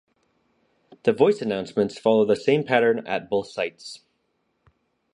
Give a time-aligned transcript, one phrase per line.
[1.03, 3.99] The voice announcements follow the same pattern at both sites.